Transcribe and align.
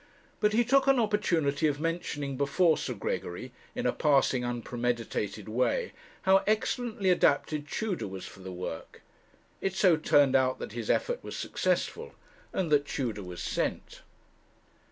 But 0.39 0.53
he 0.53 0.65
took 0.65 0.87
an 0.87 0.97
opportunity 0.99 1.67
of 1.67 1.79
mentioning 1.79 2.35
before 2.35 2.75
Sir 2.75 2.95
Gregory, 2.95 3.51
in 3.75 3.85
a 3.85 3.93
passing 3.93 4.43
unpremeditated 4.43 5.47
way, 5.47 5.91
how 6.23 6.37
excellently 6.47 7.11
adapted 7.11 7.67
Tudor 7.67 8.07
was 8.07 8.25
for 8.25 8.39
the 8.39 8.51
work. 8.51 9.03
It 9.61 9.75
so 9.75 9.97
turned 9.97 10.35
out 10.35 10.57
that 10.57 10.71
his 10.71 10.89
effort 10.89 11.23
was 11.23 11.37
successful, 11.37 12.15
and 12.51 12.71
that 12.71 12.87
Tudor 12.87 13.21
was 13.21 13.43
sent. 13.43 14.01